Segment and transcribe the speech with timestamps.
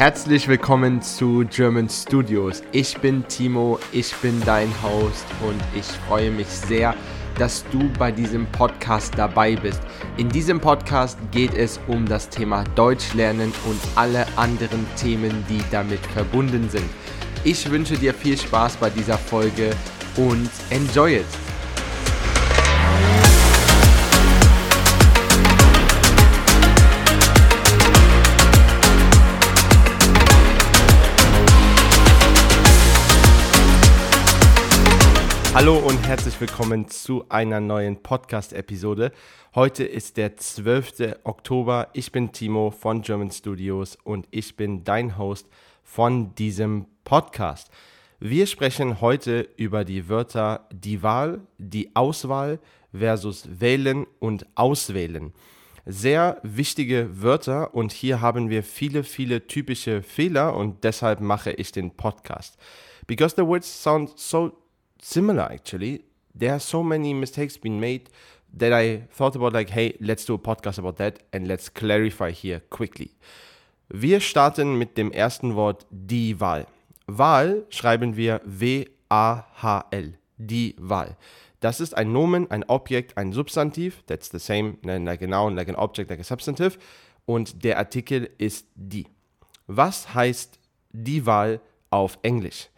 [0.00, 2.62] Herzlich willkommen zu German Studios.
[2.72, 6.94] Ich bin Timo, ich bin dein Host und ich freue mich sehr,
[7.38, 9.82] dass du bei diesem Podcast dabei bist.
[10.16, 15.60] In diesem Podcast geht es um das Thema Deutsch lernen und alle anderen Themen, die
[15.70, 16.88] damit verbunden sind.
[17.44, 19.68] Ich wünsche dir viel Spaß bei dieser Folge
[20.16, 21.49] und enjoy it!
[35.60, 39.12] Hallo und herzlich willkommen zu einer neuen Podcast-Episode.
[39.54, 41.18] Heute ist der 12.
[41.24, 41.88] Oktober.
[41.92, 45.48] Ich bin Timo von German Studios und ich bin dein Host
[45.82, 47.70] von diesem Podcast.
[48.20, 52.58] Wir sprechen heute über die Wörter die Wahl, die Auswahl
[52.94, 55.34] versus wählen und auswählen.
[55.84, 61.70] Sehr wichtige Wörter und hier haben wir viele, viele typische Fehler und deshalb mache ich
[61.70, 62.56] den Podcast.
[63.06, 64.56] Because the words sound so
[65.02, 66.04] similar actually.
[66.34, 68.10] There are so many mistakes being made
[68.52, 72.30] that I thought about like, hey, let's do a podcast about that and let's clarify
[72.30, 73.10] here quickly.
[73.88, 76.66] Wir starten mit dem ersten Wort die Wahl.
[77.06, 80.14] Wahl schreiben wir W-A-H-L.
[80.38, 81.16] Die Wahl.
[81.60, 84.02] Das ist ein Nomen, ein Objekt, ein Substantiv.
[84.06, 86.78] That's the same like a noun, like an object, like a substantive.
[87.26, 89.06] Und der Artikel ist die.
[89.66, 90.58] Was heißt
[90.92, 92.68] die Wahl auf Englisch?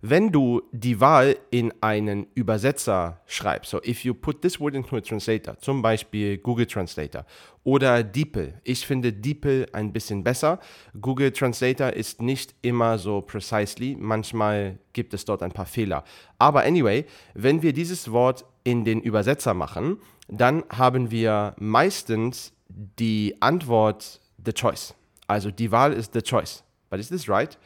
[0.00, 4.96] Wenn du die Wahl in einen Übersetzer schreibst, so if you put this word into
[4.96, 7.26] a translator, zum Beispiel Google Translator
[7.64, 10.60] oder DeepL, ich finde DeepL ein bisschen besser.
[11.00, 16.04] Google Translator ist nicht immer so precisely, manchmal gibt es dort ein paar Fehler.
[16.38, 17.04] Aber anyway,
[17.34, 24.52] wenn wir dieses Wort in den Übersetzer machen, dann haben wir meistens die Antwort the
[24.52, 24.94] choice.
[25.26, 26.62] Also die Wahl ist the choice.
[26.88, 27.58] But is this right?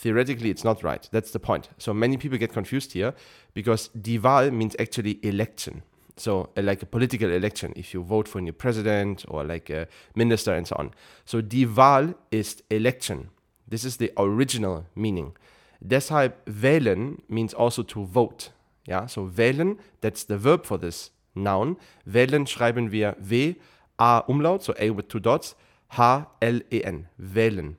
[0.00, 1.08] Theoretically it's not right.
[1.12, 1.68] That's the point.
[1.78, 3.14] So many people get confused here
[3.54, 5.82] because die Wahl means actually election.
[6.16, 9.70] So uh, like a political election, if you vote for a new president or like
[9.70, 10.90] a minister and so on.
[11.24, 13.30] So die Wahl ist election.
[13.68, 15.32] This is the original meaning.
[15.80, 18.50] Deshalb wählen means also to vote.
[18.86, 21.76] Yeah, so wählen, that's the verb for this noun.
[22.04, 23.54] Wählen schreiben wir W,
[23.98, 25.54] A Umlaut, so A with two dots,
[25.92, 27.06] H, L, E, N.
[27.18, 27.76] Wählen.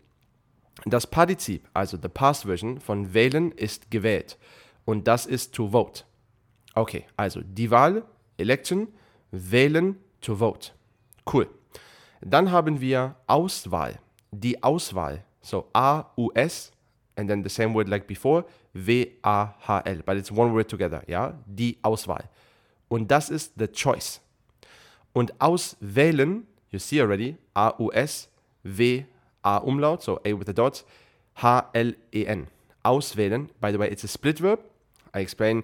[0.85, 4.37] Das Partizip, also the past version von wählen, ist gewählt.
[4.85, 6.03] Und das ist to vote.
[6.73, 8.03] Okay, also die Wahl,
[8.37, 8.87] election,
[9.31, 10.71] wählen, to vote.
[11.31, 11.47] Cool.
[12.21, 13.99] Dann haben wir Auswahl.
[14.31, 15.23] Die Auswahl.
[15.41, 16.71] So A-U-S
[17.15, 20.03] and then the same word like before, W-A-H-L.
[20.05, 21.33] But it's one word together, ja?
[21.45, 22.29] Die Auswahl.
[22.87, 24.21] Und das ist the choice.
[25.13, 28.29] Und auswählen, you see already, A-U-S,
[28.63, 29.05] W-A-H-L.
[29.05, 30.83] A Umlaut, so A with the dots,
[31.37, 32.47] H-L-E-N.
[32.83, 33.49] Auswählen.
[33.59, 34.59] By the way, it's a split verb.
[35.13, 35.63] I explain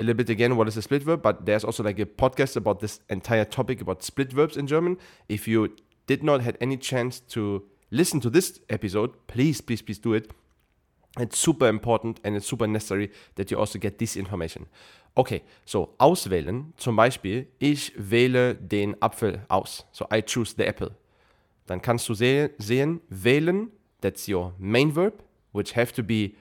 [0.00, 2.56] a little bit again what is a split verb, but there's also like a podcast
[2.56, 4.98] about this entire topic about split verbs in German.
[5.28, 5.76] If you
[6.06, 10.30] did not had any chance to listen to this episode, please, please, please do it.
[11.18, 14.66] It's super important and it's super necessary that you also get this information.
[15.16, 19.84] Okay, so auswählen, zum Beispiel, ich wähle den Apfel aus.
[19.92, 20.90] So I choose the apple
[21.66, 23.70] dann kannst du seh sehen, wählen,
[24.00, 26.34] that's your main verb, which have to be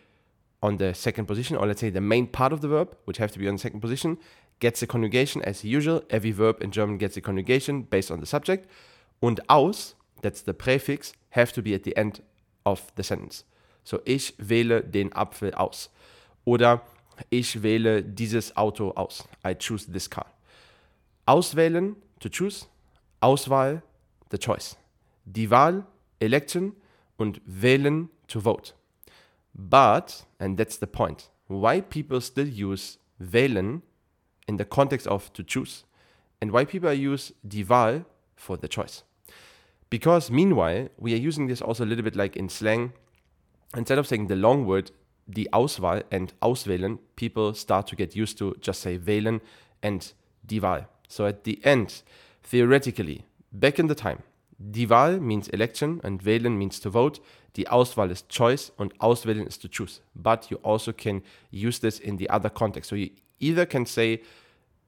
[0.62, 3.32] on the second position, or let's say the main part of the verb, which have
[3.32, 4.18] to be on the second position,
[4.60, 6.02] gets a conjugation as usual.
[6.10, 8.70] Every verb in German gets a conjugation based on the subject.
[9.22, 12.22] Und aus, that's the prefix, have to be at the end
[12.66, 13.46] of the sentence.
[13.84, 15.90] So, ich wähle den Apfel aus.
[16.46, 16.82] Oder
[17.30, 19.28] ich wähle dieses Auto aus.
[19.46, 20.26] I choose this car.
[21.26, 22.66] Auswählen, to choose.
[23.22, 23.82] Auswahl,
[24.32, 24.78] the choice
[25.26, 25.86] die Wahl,
[26.20, 26.74] election
[27.18, 28.74] und wählen, to vote.
[29.54, 33.82] But, and that's the point, why people still use wählen
[34.48, 35.84] in the context of to choose
[36.42, 39.04] and why people use die Wahl for the choice.
[39.90, 42.94] Because meanwhile, we are using this also a little bit like in slang.
[43.78, 44.92] Instead of saying the long word,
[45.30, 49.40] die Auswahl and auswählen, people start to get used to just say wählen
[49.82, 50.14] and
[50.46, 50.88] die Wahl.
[51.08, 52.02] So at the end,
[52.42, 54.24] theoretically, back in the time,
[54.66, 57.20] Die Wahl means election and wählen means to vote.
[57.58, 60.00] Die Auswahl is choice and auswählen is to choose.
[60.16, 61.22] But you also can
[61.52, 62.90] use this in the other context.
[62.90, 64.22] So you either can say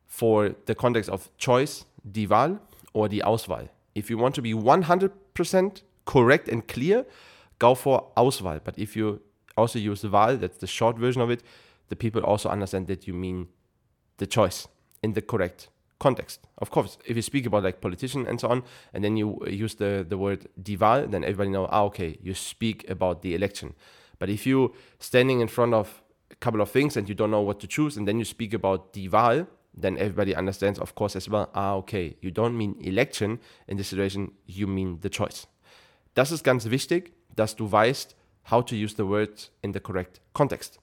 [0.07, 2.59] for the context of choice, die Wahl
[2.93, 3.67] or die Auswahl.
[3.95, 7.05] If you want to be 100% correct and clear,
[7.59, 8.61] go for Auswahl.
[8.63, 9.19] But if you
[9.57, 11.43] also use Wahl, that's the short version of it,
[11.89, 13.49] the people also understand that you mean
[14.17, 14.69] the choice
[15.03, 15.67] in the correct
[15.99, 16.41] context.
[16.57, 18.63] Of course, if you speak about like politician and so on,
[18.93, 22.89] and then you use the, the word dival, then everybody know, ah, okay, you speak
[22.89, 23.73] about the election.
[24.19, 27.41] But if you standing in front of a couple of things and you don't know
[27.41, 29.47] what to choose, and then you speak about dival,
[29.77, 33.89] then everybody understands, of course, as well, ah, okay, you don't mean election in this
[33.89, 35.47] situation, you mean the choice.
[36.13, 38.15] Das ist ganz wichtig, dass du weißt,
[38.51, 40.79] how to use the word in the correct context.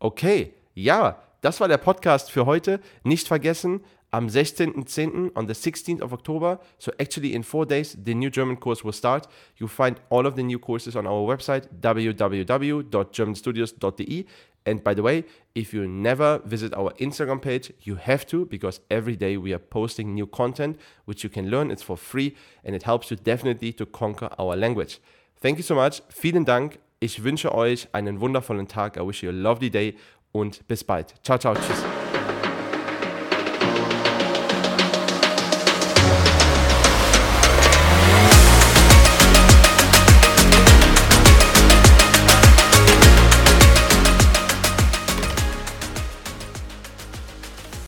[0.00, 2.80] Okay, ja, das war der Podcast für heute.
[3.04, 5.30] Nicht vergessen, am 16.10.
[5.34, 6.58] on the 16th of October.
[6.78, 9.28] So actually in four days, the new German course will start.
[9.56, 14.26] You'll find all of the new courses on our website, www.germanstudios.de.
[14.66, 18.82] And by the way, if you never visit our Instagram page, you have to because
[18.90, 21.70] every day we are posting new content which you can learn.
[21.70, 25.00] It's for free and it helps you definitely to conquer our language.
[25.40, 26.02] Thank you so much.
[26.10, 26.78] Vielen Dank.
[27.02, 28.98] Ich wünsche euch einen wundervollen Tag.
[28.98, 29.94] I wish you a lovely day
[30.32, 31.14] und bis bald.
[31.22, 31.54] Ciao, ciao.
[31.54, 31.99] Tschüss.